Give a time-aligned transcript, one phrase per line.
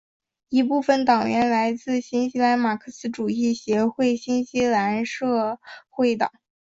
[0.49, 5.59] 一部分党员来自于新西兰马克思主义协会和新西兰社
[5.91, 6.31] 会党。